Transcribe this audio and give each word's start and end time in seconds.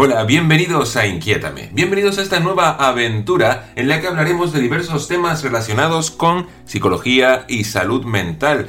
Hola, 0.00 0.22
bienvenidos 0.22 0.96
a 0.96 1.08
Inquiétame. 1.08 1.70
Bienvenidos 1.72 2.18
a 2.18 2.22
esta 2.22 2.38
nueva 2.38 2.70
aventura 2.70 3.72
en 3.74 3.88
la 3.88 4.00
que 4.00 4.06
hablaremos 4.06 4.52
de 4.52 4.60
diversos 4.60 5.08
temas 5.08 5.42
relacionados 5.42 6.12
con 6.12 6.46
psicología 6.66 7.44
y 7.48 7.64
salud 7.64 8.04
mental. 8.04 8.68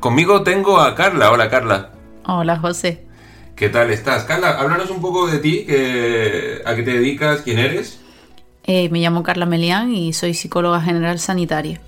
Conmigo 0.00 0.42
tengo 0.42 0.80
a 0.80 0.94
Carla. 0.94 1.32
Hola, 1.32 1.48
Carla. 1.48 1.92
Hola, 2.26 2.58
José. 2.58 3.06
¿Qué 3.56 3.70
tal 3.70 3.90
estás? 3.90 4.24
Carla, 4.24 4.50
háblanos 4.50 4.90
un 4.90 5.00
poco 5.00 5.28
de 5.28 5.38
ti, 5.38 5.60
a 5.62 6.74
qué 6.74 6.82
te 6.84 6.92
dedicas, 6.92 7.40
quién 7.40 7.58
eres. 7.58 7.98
Eh, 8.64 8.90
me 8.90 8.98
llamo 8.98 9.22
Carla 9.22 9.46
Melián 9.46 9.94
y 9.94 10.12
soy 10.12 10.34
psicóloga 10.34 10.82
general 10.82 11.20
sanitaria. 11.20 11.80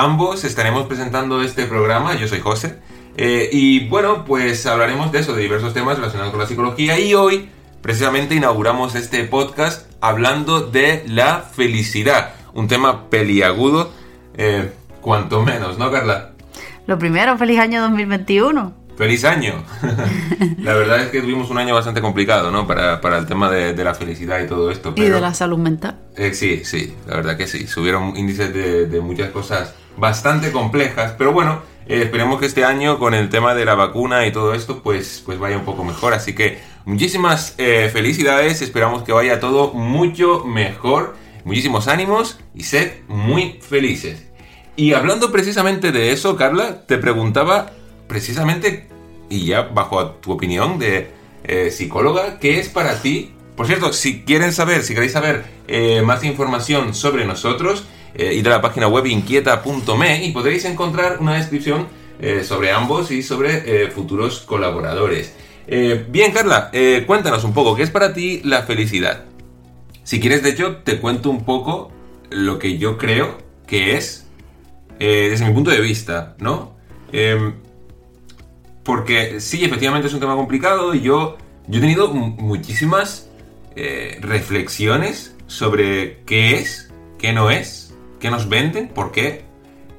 Ambos 0.00 0.44
estaremos 0.44 0.86
presentando 0.86 1.42
este 1.42 1.66
programa, 1.66 2.14
yo 2.14 2.28
soy 2.28 2.38
José, 2.38 2.78
eh, 3.16 3.48
y 3.50 3.88
bueno, 3.88 4.24
pues 4.24 4.64
hablaremos 4.64 5.10
de 5.10 5.18
eso, 5.18 5.32
de 5.34 5.42
diversos 5.42 5.74
temas 5.74 5.96
relacionados 5.96 6.30
con 6.30 6.38
la 6.38 6.46
psicología. 6.46 7.00
Y 7.00 7.14
hoy, 7.14 7.48
precisamente, 7.82 8.36
inauguramos 8.36 8.94
este 8.94 9.24
podcast 9.24 9.90
hablando 10.00 10.60
de 10.60 11.02
la 11.08 11.40
felicidad. 11.40 12.30
Un 12.54 12.68
tema 12.68 13.10
peliagudo, 13.10 13.90
eh, 14.36 14.70
cuanto 15.00 15.42
menos, 15.42 15.78
¿no, 15.78 15.90
Carla? 15.90 16.30
Lo 16.86 16.96
primero, 16.96 17.36
feliz 17.36 17.58
año 17.58 17.80
2021. 17.80 18.77
Feliz 18.98 19.24
año. 19.24 19.64
la 20.58 20.74
verdad 20.74 20.98
es 20.98 21.10
que 21.10 21.20
tuvimos 21.20 21.48
un 21.50 21.58
año 21.58 21.72
bastante 21.72 22.00
complicado, 22.00 22.50
¿no? 22.50 22.66
Para, 22.66 22.98
el 23.16 23.26
tema 23.26 23.48
de, 23.48 23.84
la 23.84 23.94
felicidad 23.94 24.42
y 24.42 24.48
todo 24.48 24.72
esto. 24.72 24.92
Y 24.96 25.02
de 25.04 25.20
la 25.20 25.32
salud 25.34 25.58
mental. 25.58 26.00
Eh, 26.16 26.34
sí, 26.34 26.64
sí, 26.64 26.96
la 27.06 27.14
verdad 27.14 27.36
que 27.36 27.46
sí. 27.46 27.68
Subieron 27.68 28.16
índices 28.16 28.52
de, 28.52 28.86
de 28.86 29.00
muchas 29.00 29.30
cosas 29.30 29.72
bastante 29.96 30.50
complejas, 30.50 31.14
pero 31.16 31.32
bueno, 31.32 31.62
eh, 31.86 32.02
esperemos 32.02 32.40
que 32.40 32.46
este 32.46 32.64
año 32.64 32.98
con 32.98 33.14
el 33.14 33.28
tema 33.28 33.54
de 33.54 33.64
la 33.64 33.76
vacuna 33.76 34.26
y 34.26 34.32
todo 34.32 34.52
esto 34.52 34.82
pues, 34.82 35.22
pues 35.24 35.38
vaya 35.38 35.56
un 35.56 35.64
poco 35.64 35.84
mejor. 35.84 36.12
Así 36.12 36.34
que 36.34 36.60
muchísimas 36.84 37.54
eh, 37.58 37.90
felicidades, 37.92 38.62
esperamos 38.62 39.04
que 39.04 39.12
vaya 39.12 39.38
todo 39.38 39.72
mucho 39.74 40.44
mejor, 40.44 41.16
muchísimos 41.44 41.86
ánimos 41.86 42.40
y 42.52 42.64
sed 42.64 42.94
muy 43.06 43.60
felices. 43.62 44.24
Y 44.74 44.92
hablando 44.92 45.30
precisamente 45.30 45.92
de 45.92 46.10
eso, 46.10 46.34
Carla, 46.34 46.84
te 46.86 46.98
preguntaba 46.98 47.70
precisamente, 48.08 48.88
y 49.28 49.46
ya 49.46 49.62
bajo 49.62 50.10
tu 50.12 50.32
opinión 50.32 50.78
de 50.78 51.10
eh, 51.44 51.70
psicóloga, 51.70 52.38
¿qué 52.38 52.58
es 52.60 52.68
para 52.68 53.00
ti? 53.02 53.32
Por 53.56 53.66
cierto, 53.66 53.92
si 53.92 54.22
quieren 54.22 54.52
saber, 54.52 54.82
si 54.82 54.94
queréis 54.94 55.12
saber 55.12 55.44
más 56.04 56.24
información 56.24 56.94
sobre 56.94 57.26
nosotros, 57.26 57.84
eh, 58.14 58.34
ir 58.34 58.46
a 58.48 58.50
la 58.50 58.60
página 58.60 58.88
web 58.88 59.06
inquieta.me 59.06 60.24
y 60.24 60.32
podréis 60.32 60.64
encontrar 60.64 61.18
una 61.20 61.36
descripción 61.36 61.86
eh, 62.20 62.42
sobre 62.42 62.72
ambos 62.72 63.10
y 63.10 63.22
sobre 63.22 63.84
eh, 63.84 63.90
futuros 63.90 64.40
colaboradores. 64.40 65.34
bien, 66.08 66.32
Carla, 66.32 66.70
cuéntanos 67.06 67.44
un 67.44 67.52
poco, 67.52 67.76
¿qué 67.76 67.82
es 67.82 67.90
para 67.90 68.14
ti 68.14 68.40
la 68.42 68.62
felicidad? 68.62 69.26
Si 70.02 70.18
quieres, 70.18 70.42
de 70.42 70.50
hecho, 70.50 70.78
te 70.78 70.98
cuento 70.98 71.28
un 71.28 71.44
poco 71.44 71.92
lo 72.30 72.58
que 72.58 72.78
yo 72.78 72.96
creo 72.96 73.36
que 73.66 73.96
es, 73.96 74.26
desde 74.98 75.44
mi 75.44 75.52
punto 75.52 75.70
de 75.70 75.80
vista, 75.80 76.34
¿no? 76.38 76.74
Porque 78.88 79.40
sí, 79.40 79.64
efectivamente 79.64 80.08
es 80.08 80.14
un 80.14 80.20
tema 80.20 80.34
complicado 80.34 80.94
y 80.94 81.02
yo, 81.02 81.38
yo 81.68 81.78
he 81.78 81.80
tenido 81.80 82.08
muchísimas 82.12 83.30
reflexiones 84.20 85.36
sobre 85.46 86.18
qué 86.26 86.56
es, 86.56 86.90
qué 87.16 87.32
no 87.32 87.48
es, 87.48 87.88
¿Qué 88.20 88.30
nos 88.30 88.48
venden? 88.48 88.88
¿Por 88.88 89.12
qué? 89.12 89.44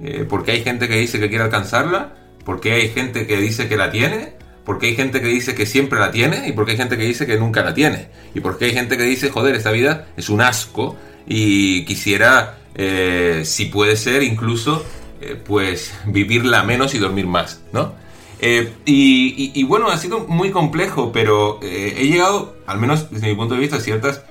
Eh, 0.03 0.25
¿Por 0.27 0.43
qué 0.43 0.51
hay 0.51 0.63
gente 0.63 0.87
que 0.87 0.97
dice 0.97 1.19
que 1.19 1.29
quiere 1.29 1.45
alcanzarla? 1.45 2.15
¿Por 2.43 2.59
qué 2.59 2.73
hay 2.73 2.89
gente 2.89 3.27
que 3.27 3.37
dice 3.37 3.67
que 3.67 3.77
la 3.77 3.91
tiene? 3.91 4.33
¿Por 4.65 4.77
qué 4.77 4.87
hay 4.87 4.95
gente 4.95 5.21
que 5.21 5.27
dice 5.27 5.55
que 5.55 5.65
siempre 5.65 5.99
la 5.99 6.11
tiene? 6.11 6.47
¿Y 6.47 6.51
por 6.51 6.65
qué 6.65 6.71
hay 6.71 6.77
gente 6.77 6.97
que 6.97 7.05
dice 7.05 7.25
que 7.25 7.37
nunca 7.37 7.63
la 7.63 7.73
tiene? 7.73 8.09
¿Y 8.33 8.41
por 8.41 8.57
qué 8.57 8.65
hay 8.65 8.73
gente 8.73 8.97
que 8.97 9.03
dice, 9.03 9.29
joder, 9.29 9.55
esta 9.55 9.71
vida 9.71 10.07
es 10.17 10.29
un 10.29 10.41
asco 10.41 10.97
y 11.25 11.85
quisiera, 11.85 12.57
eh, 12.75 13.41
si 13.45 13.65
puede 13.65 13.95
ser, 13.95 14.21
incluso, 14.21 14.85
eh, 15.21 15.35
pues 15.43 15.93
vivirla 16.05 16.63
menos 16.63 16.93
y 16.93 16.99
dormir 16.99 17.25
más, 17.25 17.61
¿no? 17.71 17.93
Y, 18.41 19.51
y, 19.53 19.63
bueno, 19.63 19.89
ha 19.89 19.97
sido 19.97 20.19
muy 20.27 20.51
complejo, 20.51 21.11
pero 21.11 21.59
he 21.61 22.07
llegado, 22.07 22.55
al 22.65 22.79
menos 22.79 23.11
desde 23.11 23.27
mi 23.27 23.35
punto 23.35 23.55
de 23.55 23.59
vista, 23.59 23.77
a 23.77 23.79
ciertas 23.79 24.23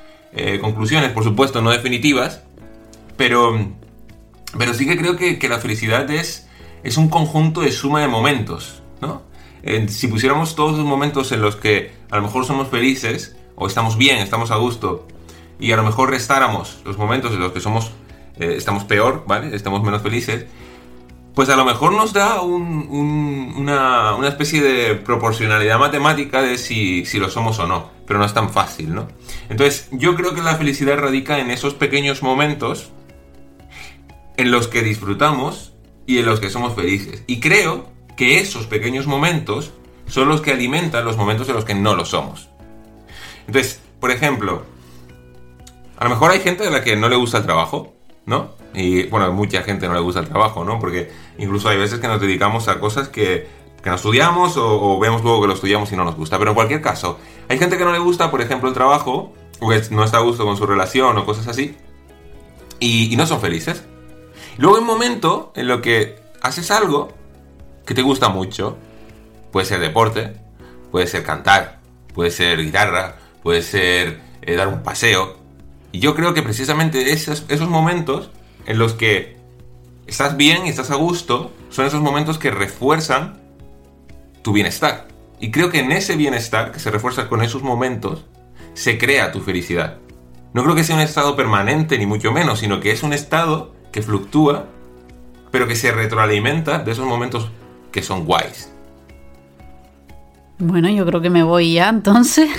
conclusiones, 0.61 1.11
por 1.13 1.25
supuesto, 1.25 1.61
no 1.61 1.71
definitivas, 1.71 2.43
pero, 3.17 3.59
pero 4.57 4.73
sí 4.73 4.87
que 4.87 4.97
creo 4.97 5.17
que, 5.17 5.49
la 5.49 5.59
felicidad 5.59 6.11
es, 6.11 6.49
es 6.83 6.97
un 6.97 7.09
conjunto 7.09 7.61
de 7.61 7.71
suma 7.73 8.01
de 8.01 8.09
momentos, 8.09 8.83
¿no? 9.01 9.23
si 9.89 10.07
pusiéramos 10.09 10.55
todos 10.55 10.79
los 10.79 10.87
momentos 10.87 11.31
en 11.33 11.43
los 11.43 11.57
que 11.57 11.93
a 12.11 12.17
lo 12.17 12.23
mejor 12.23 12.47
somos 12.47 12.69
felices, 12.69 13.37
o 13.57 13.67
estamos 13.67 13.99
bien, 13.99 14.19
estamos 14.19 14.51
a 14.51 14.57
gusto, 14.57 15.07
y 15.61 15.73
a 15.73 15.77
lo 15.77 15.83
mejor 15.83 16.11
restáramos 16.11 16.81
los 16.85 16.97
momentos 16.97 17.33
en 17.33 17.41
los 17.41 17.53
que 17.53 17.61
somos, 17.61 17.91
eh, 18.39 18.55
estamos 18.57 18.85
peor, 18.85 19.25
¿vale? 19.27 19.55
Estamos 19.55 19.83
menos 19.83 20.03
felices, 20.03 20.47
pues 21.35 21.49
a 21.49 21.57
lo 21.57 21.65
mejor 21.65 21.93
nos 21.93 22.13
da 22.13 22.41
una, 22.43 24.15
una, 24.15 24.29
especie 24.29 24.61
de 24.61 24.95
proporcionalidad 24.97 25.79
matemática 25.79 26.43
de 26.43 26.59
si, 26.59 27.05
si, 27.05 27.19
lo 27.19 27.31
somos 27.31 27.59
o 27.59 27.67
no, 27.67 27.91
pero 28.07 28.19
no 28.19 28.25
es 28.25 28.35
tan 28.35 28.51
fácil, 28.51 28.95
¿no? 28.95 29.09
Entonces, 29.49 29.89
yo 29.93 30.17
creo 30.17 30.35
que 30.35 30.43
la 30.43 30.57
felicidad 30.57 30.99
radica 30.99 31.39
en 31.39 31.51
esos 31.51 31.75
pequeños 31.75 32.23
momentos 32.23 32.91
en 34.37 34.51
los 34.51 34.69
que 34.69 34.83
disfrutamos 34.83 35.75
y 36.07 36.19
en 36.19 36.27
los 36.27 36.41
que 36.41 36.51
somos 36.51 36.75
felices. 36.75 37.23
Y 37.27 37.39
creo 37.39 37.91
que 38.17 38.41
esos 38.41 38.67
pequeños 38.67 39.07
momentos 39.07 39.73
son 40.07 40.29
los 40.29 40.41
que 40.41 40.53
alimentan 40.53 41.05
los 41.05 41.17
momentos 41.17 41.49
en 41.49 41.55
los 41.55 41.65
que 41.65 41.75
no 41.75 41.95
lo 41.95 42.05
somos. 42.05 42.49
Entonces, 43.47 43.81
por 44.01 44.11
ejemplo, 44.11 44.65
a 45.99 46.05
lo 46.05 46.11
mejor 46.11 46.31
hay 46.31 46.41
gente 46.41 46.67
a 46.67 46.71
la 46.71 46.83
que 46.83 46.97
no 46.97 47.09
le 47.09 47.17
gusta 47.17 47.39
el 47.39 47.45
trabajo, 47.45 47.95
¿no? 48.27 48.58
Y 48.75 49.05
bueno, 49.05 49.27
a 49.27 49.31
mucha 49.31 49.63
gente 49.63 49.89
no 49.89 49.95
le 49.95 50.01
gusta 50.01 50.21
el 50.21 50.29
trabajo, 50.29 50.65
¿no? 50.65 50.79
Porque 50.79 51.11
incluso 51.39 51.69
hay 51.69 51.79
veces 51.79 52.01
que 52.01 52.09
nos 52.09 52.21
dedicamos 52.21 52.69
a 52.69 52.79
cosas 52.79 53.09
que, 53.09 53.47
que 53.83 53.91
no 53.91 53.97
estudiamos 53.97 54.57
o, 54.57 54.99
vemos 54.99 55.23
luego 55.23 55.41
que 55.41 55.49
lo 55.49 55.55
estudiamos 55.55 55.91
y 55.93 55.97
no 55.97 56.05
nos 56.05 56.17
gusta. 56.17 56.39
Pero 56.39 56.51
en 56.51 56.55
cualquier 56.55 56.83
caso, 56.83 57.19
hay 57.49 57.59
gente 57.59 57.79
que 57.79 57.85
no 57.85 57.93
le 57.93 57.99
gusta, 57.99 58.31
por 58.31 58.41
ejemplo, 58.41 58.69
el 58.69 58.75
trabajo, 58.75 59.33
o 59.61 59.69
que 59.71 59.83
no 59.91 60.05
está 60.05 60.19
a 60.19 60.21
gusto 60.21 60.45
con 60.45 60.57
su 60.57 60.67
relación 60.67 61.17
o 61.19 61.25
cosas 61.25 61.49
así, 61.49 61.77
y 62.81 63.15
no 63.17 63.27
son 63.27 63.41
felices. 63.41 63.85
Luego 64.59 64.77
hay 64.77 64.83
un 64.83 64.89
momento 64.89 65.53
en 65.55 65.69
lo 65.69 65.81
que 65.81 66.17
haces 66.43 66.71
algo 66.71 67.13
que 67.87 67.95
te 67.95 68.03
gusta 68.03 68.29
mucho. 68.29 68.77
Puede 69.53 69.67
ser 69.67 69.81
deporte, 69.81 70.35
puede 70.91 71.07
ser 71.07 71.23
cantar, 71.23 71.79
puede 72.13 72.31
ser 72.31 72.63
guitarra, 72.63 73.17
puede 73.43 73.63
ser 73.63 74.21
eh, 74.43 74.57
dar 74.57 74.69
un 74.69 74.83
paseo. 74.83 75.37
Y 75.93 76.01
yo 76.01 76.15
creo 76.15 76.35
que 76.35 76.43
precisamente 76.43 77.13
esos, 77.13 77.45
esos 77.49 77.69
momentos 77.69 78.31
en 78.69 78.79
los 78.79 78.93
que 78.93 79.39
estás 80.07 80.37
bien 80.37 80.67
y 80.67 80.69
estás 80.69 80.91
a 80.91 80.97
gusto 80.97 81.53
son 81.71 81.87
esos 81.87 82.03
momentos 82.03 82.39
que 82.39 82.51
refuerzan 82.51 83.41
tu 84.43 84.53
bienestar. 84.53 85.09
Y 85.41 85.51
creo 85.51 85.71
que 85.71 85.81
en 85.81 85.91
ese 85.91 86.17
bienestar 86.17 86.71
que 86.71 86.79
se 86.79 86.91
refuerza 86.91 87.31
con 87.31 87.43
esos 87.43 87.63
momentos 87.63 88.27
se 88.75 88.99
crea 88.99 89.33
tu 89.33 89.41
felicidad. 89.41 89.97
No 90.53 90.63
creo 90.65 90.75
que 90.75 90.85
sea 90.85 90.97
un 90.97 91.01
estado 91.01 91.35
permanente 91.35 91.99
ni 91.99 92.05
mucho 92.05 92.31
menos, 92.31 92.59
sino 92.59 92.79
que 92.79 92.91
es 92.91 93.03
un 93.03 93.15
estado 93.15 93.75
que 93.91 94.03
fluctúa, 94.03 94.67
pero 95.51 95.67
que 95.67 95.75
se 95.75 95.91
retroalimenta 95.91 96.79
de 96.79 96.93
esos 96.93 97.07
momentos 97.07 97.51
que 97.91 98.03
son 98.03 98.27
guays. 98.27 98.71
Bueno, 100.59 100.91
yo 100.91 101.07
creo 101.07 101.23
que 101.23 101.31
me 101.31 101.43
voy 101.43 101.73
ya 101.73 101.89
entonces. 101.89 102.51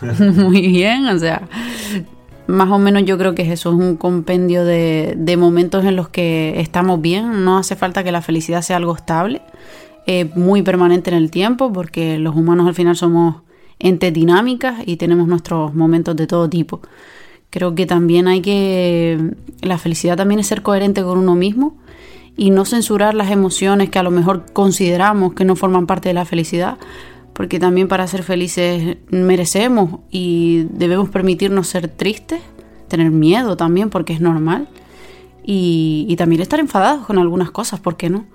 Muy 0.34 0.62
bien, 0.62 1.06
o 1.08 1.18
sea, 1.18 1.42
más 2.50 2.70
o 2.70 2.78
menos 2.78 3.04
yo 3.04 3.16
creo 3.16 3.34
que 3.34 3.50
eso 3.50 3.70
es 3.70 3.76
un 3.76 3.96
compendio 3.96 4.64
de, 4.64 5.14
de, 5.16 5.36
momentos 5.36 5.84
en 5.84 5.96
los 5.96 6.08
que 6.08 6.60
estamos 6.60 7.00
bien. 7.00 7.44
No 7.44 7.58
hace 7.58 7.76
falta 7.76 8.04
que 8.04 8.12
la 8.12 8.22
felicidad 8.22 8.62
sea 8.62 8.76
algo 8.76 8.94
estable, 8.94 9.42
eh, 10.06 10.30
muy 10.34 10.62
permanente 10.62 11.10
en 11.10 11.16
el 11.16 11.30
tiempo, 11.30 11.72
porque 11.72 12.18
los 12.18 12.34
humanos 12.34 12.66
al 12.66 12.74
final 12.74 12.96
somos 12.96 13.36
entes 13.78 14.12
dinámicas 14.12 14.82
y 14.86 14.96
tenemos 14.96 15.28
nuestros 15.28 15.74
momentos 15.74 16.16
de 16.16 16.26
todo 16.26 16.48
tipo. 16.48 16.80
Creo 17.50 17.74
que 17.74 17.86
también 17.86 18.28
hay 18.28 18.40
que... 18.40 19.18
La 19.62 19.78
felicidad 19.78 20.16
también 20.16 20.40
es 20.40 20.46
ser 20.46 20.62
coherente 20.62 21.02
con 21.02 21.18
uno 21.18 21.34
mismo 21.34 21.76
y 22.36 22.50
no 22.50 22.64
censurar 22.64 23.14
las 23.14 23.30
emociones 23.30 23.90
que 23.90 23.98
a 23.98 24.02
lo 24.02 24.10
mejor 24.10 24.46
consideramos 24.52 25.34
que 25.34 25.44
no 25.44 25.56
forman 25.56 25.86
parte 25.86 26.08
de 26.08 26.14
la 26.14 26.24
felicidad, 26.24 26.78
porque 27.40 27.58
también 27.58 27.88
para 27.88 28.06
ser 28.06 28.22
felices 28.22 28.98
merecemos 29.08 30.00
y 30.10 30.66
debemos 30.72 31.08
permitirnos 31.08 31.68
ser 31.68 31.88
tristes, 31.88 32.42
tener 32.86 33.10
miedo 33.10 33.56
también, 33.56 33.88
porque 33.88 34.12
es 34.12 34.20
normal, 34.20 34.68
y, 35.42 36.14
también 36.18 36.42
estar 36.42 36.60
enfadados 36.60 37.06
con 37.06 37.16
algunas 37.16 37.50
cosas, 37.50 37.80
¿por 37.80 37.96
qué 37.96 38.10
no? 38.10 38.26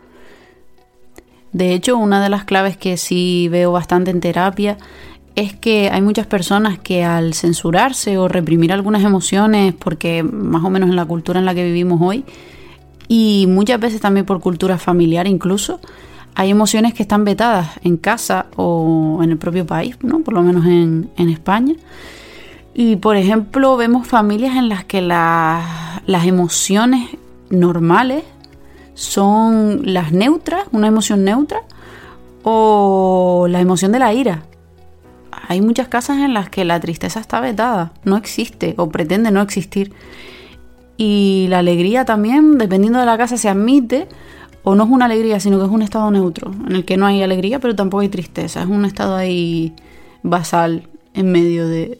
De 1.51 1.75
hecho, 1.75 1.97
una 1.97 2.19
de 2.23 2.29
las 2.29 2.45
claves 2.45 2.77
que 2.77 2.97
sí 2.97 3.47
veo 3.51 3.71
bastante 3.71 4.09
en 4.09 4.21
terapia 4.21 4.79
es 5.35 5.53
que 5.53 5.91
hay 5.91 6.01
muchas 6.01 6.25
personas 6.25 6.79
que 6.79 7.03
al 7.03 7.35
censurarse 7.35 8.17
o 8.17 8.27
reprimir 8.27 8.73
algunas 8.73 9.03
emociones, 9.03 9.75
porque 9.75 10.23
más 10.23 10.63
o 10.63 10.71
menos 10.71 10.89
en 10.89 10.95
la 10.95 11.05
cultura 11.05 11.39
en 11.39 11.45
la 11.45 11.53
que 11.53 11.63
vivimos 11.63 12.01
hoy, 12.01 12.25
y 13.07 13.45
muchas 13.49 13.79
veces 13.79 14.01
también 14.01 14.25
por 14.25 14.39
cultura 14.39 14.79
familiar 14.79 15.27
incluso, 15.27 15.79
hay 16.35 16.51
emociones 16.51 16.93
que 16.93 17.01
están 17.01 17.23
vetadas 17.23 17.79
en 17.83 17.95
casa 17.95 18.47
o 18.57 19.19
en 19.23 19.31
el 19.31 19.37
propio 19.37 19.65
país, 19.65 19.97
¿no? 20.01 20.19
Por 20.19 20.33
lo 20.33 20.41
menos 20.41 20.65
en, 20.65 21.09
España. 21.17 21.75
Y 22.73 22.97
por 22.97 23.15
ejemplo, 23.15 23.77
vemos 23.77 24.05
familias 24.05 24.57
en 24.57 24.67
las 24.67 24.83
que 24.83 25.01
las 25.01 26.25
emociones 26.25 27.09
normales 27.49 28.25
son 28.95 29.93
las 29.93 30.11
neutras, 30.11 30.65
una 30.73 30.87
emoción 30.87 31.23
neutra, 31.23 31.61
o 32.43 33.47
la 33.49 33.61
emoción 33.61 33.93
de 33.93 33.99
la 33.99 34.13
ira. 34.13 34.43
Hay 35.47 35.61
muchas 35.61 35.87
casas 35.87 36.17
en 36.17 36.33
las 36.33 36.49
que 36.49 36.65
la 36.65 36.79
tristeza 36.79 37.19
está 37.19 37.39
vetada, 37.39 37.93
no 38.03 38.17
existe 38.17 38.75
o 38.77 38.89
pretende 38.89 39.31
no 39.31 39.41
existir. 39.41 39.93
Y 40.97 41.47
la 41.49 41.59
alegría 41.59 42.05
también, 42.05 42.57
dependiendo 42.57 42.99
de 42.99 43.05
la 43.05 43.17
casa, 43.17 43.37
se 43.37 43.49
admite 43.49 44.07
o 44.65 44.73
no 44.73 44.83
es 44.83 44.89
una 44.89 45.05
alegría, 45.05 45.39
sino 45.39 45.59
que 45.59 45.65
es 45.65 45.69
un 45.69 45.83
estado 45.83 46.09
neutro, 46.09 46.51
en 46.67 46.75
el 46.75 46.85
que 46.85 46.97
no 46.97 47.05
hay 47.05 47.21
alegría, 47.21 47.59
pero 47.59 47.75
tampoco 47.75 48.01
hay 48.01 48.09
tristeza. 48.09 48.61
Es 48.61 48.67
un 48.67 48.83
estado 48.83 49.15
ahí 49.15 49.75
basal 50.23 50.89
en 51.13 51.31
medio 51.31 51.67
de, 51.67 51.99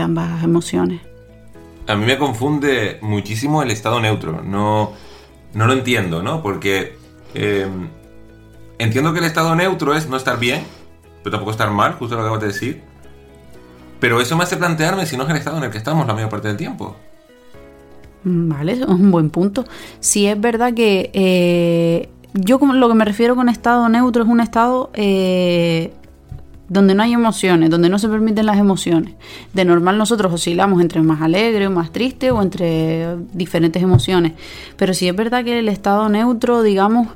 ambas 0.00 0.42
emociones. 0.42 1.02
A 1.86 1.94
mí 1.94 2.06
me 2.06 2.16
confunde 2.16 2.98
muchísimo 3.02 3.62
el 3.62 3.70
estado 3.70 4.00
neutro. 4.00 4.42
No, 4.42 4.92
no 5.52 5.66
lo 5.66 5.74
entiendo, 5.74 6.22
¿no? 6.22 6.42
Porque 6.42 6.96
em, 7.34 7.90
entiendo 8.78 9.12
que 9.12 9.18
el 9.18 9.26
estado 9.26 9.54
neutro 9.54 9.94
es 9.94 10.08
no 10.08 10.16
estar 10.16 10.38
bien, 10.38 10.64
pero 11.22 11.32
tampoco 11.32 11.50
estar 11.50 11.70
mal, 11.70 11.92
justo 11.92 12.16
lo 12.16 12.22
que 12.22 12.28
acabas 12.28 12.40
de 12.40 12.48
decir. 12.48 12.82
Pero 14.00 14.22
eso 14.22 14.38
me 14.38 14.44
hace 14.44 14.56
plantearme 14.56 15.04
si 15.04 15.18
no 15.18 15.24
es 15.24 15.30
el 15.30 15.36
estado 15.36 15.58
en 15.58 15.64
el 15.64 15.70
que 15.70 15.78
estamos 15.78 16.06
la 16.06 16.14
mayor 16.14 16.30
parte 16.30 16.48
del 16.48 16.56
tiempo. 16.56 16.96
Vale, 18.24 18.72
es 18.72 18.80
un 18.82 19.10
buen 19.10 19.30
punto. 19.30 19.64
Si 20.00 20.26
es 20.26 20.40
verdad 20.40 20.74
que 20.74 21.10
eh, 21.12 22.08
yo 22.34 22.58
como 22.58 22.74
lo 22.74 22.88
que 22.88 22.94
me 22.94 23.04
refiero 23.04 23.36
con 23.36 23.48
estado 23.48 23.88
neutro 23.88 24.24
es 24.24 24.28
un 24.28 24.40
estado 24.40 24.90
eh, 24.94 25.92
donde 26.68 26.94
no 26.94 27.02
hay 27.02 27.12
emociones, 27.12 27.70
donde 27.70 27.88
no 27.88 27.98
se 27.98 28.08
permiten 28.08 28.46
las 28.46 28.58
emociones. 28.58 29.14
De 29.52 29.64
normal 29.64 29.98
nosotros 29.98 30.32
oscilamos 30.32 30.80
entre 30.82 31.00
más 31.02 31.22
alegre 31.22 31.66
o 31.66 31.70
más 31.70 31.92
triste 31.92 32.30
o 32.30 32.42
entre 32.42 33.16
diferentes 33.32 33.82
emociones. 33.82 34.32
Pero 34.76 34.92
si 34.92 35.08
es 35.08 35.14
verdad 35.14 35.44
que 35.44 35.58
el 35.58 35.68
estado 35.68 36.08
neutro, 36.08 36.62
digamos, 36.62 37.08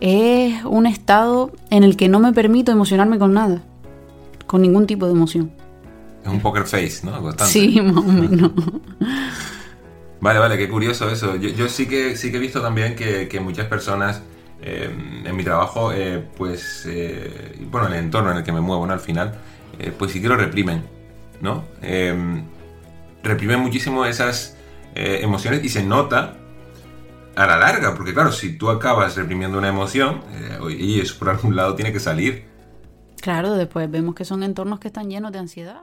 es 0.00 0.64
un 0.64 0.86
estado 0.86 1.52
en 1.70 1.84
el 1.84 1.96
que 1.96 2.08
no 2.08 2.20
me 2.20 2.32
permito 2.32 2.72
emocionarme 2.72 3.18
con 3.18 3.34
nada, 3.34 3.62
con 4.46 4.62
ningún 4.62 4.86
tipo 4.86 5.06
de 5.06 5.12
emoción. 5.12 5.50
Es 6.24 6.32
un 6.32 6.40
poker 6.40 6.64
face, 6.64 7.00
¿no? 7.04 7.32
Sí, 7.46 7.80
más 7.82 8.04
o 8.04 8.08
menos. 8.08 8.50
Vale, 10.20 10.38
vale, 10.38 10.56
qué 10.56 10.68
curioso 10.68 11.10
eso. 11.10 11.36
Yo, 11.36 11.68
sí, 11.68 11.86
que, 11.86 12.16
sí 12.16 12.30
que 12.30 12.38
he 12.38 12.40
visto 12.40 12.62
también 12.62 12.96
que, 12.96 13.40
muchas 13.40 13.66
personas 13.66 14.22
eh, 14.62 14.90
en 15.24 15.36
mi 15.36 15.44
trabajo, 15.44 15.92
eh, 15.92 16.24
pues, 16.36 16.86
eh, 16.88 17.54
bueno, 17.70 17.88
en 17.88 17.94
el 17.94 18.04
entorno 18.04 18.30
en 18.30 18.38
el 18.38 18.44
que 18.44 18.52
me 18.52 18.60
muevo, 18.60 18.86
¿no? 18.86 18.92
Al 18.92 19.00
final, 19.00 19.38
pues 19.98 20.12
sí 20.12 20.22
que 20.22 20.28
lo 20.28 20.36
reprimen, 20.36 20.84
¿no? 21.42 21.64
reprimen 23.22 23.60
muchísimo 23.60 24.06
esas 24.06 24.56
emociones 24.94 25.62
y 25.64 25.68
se 25.68 25.82
nota 25.82 26.36
a 27.34 27.46
la 27.46 27.58
larga, 27.58 27.94
porque 27.94 28.14
claro, 28.14 28.32
si 28.32 28.56
tú 28.56 28.70
acabas 28.70 29.16
reprimiendo 29.16 29.58
una 29.58 29.68
emoción, 29.68 30.22
y 30.70 30.98
eso 31.00 31.18
por 31.18 31.28
algún 31.28 31.54
lado 31.54 31.74
tiene 31.74 31.92
que 31.92 32.00
salir. 32.00 32.46
Claro, 33.20 33.54
después 33.54 33.90
vemos 33.90 34.14
que 34.14 34.24
son 34.24 34.42
entornos 34.42 34.80
que 34.80 34.88
están 34.88 35.10
llenos 35.10 35.32
de 35.32 35.40
ansiedad. 35.40 35.82